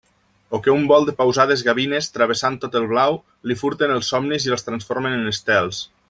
O 0.57 0.59
que 0.67 0.73
un 0.77 0.83
vol 0.91 1.03
de 1.09 1.13
pausades 1.19 1.63
gavines, 1.67 2.09
travessant 2.15 2.57
tot 2.65 2.77
el 2.81 2.87
blau, 2.95 3.19
li 3.51 3.59
furten 3.63 3.93
els 3.97 4.09
somnis 4.15 4.49
i 4.49 4.55
els 4.57 4.69
transformen 4.71 5.19
en 5.23 5.35
estels. 5.39 5.83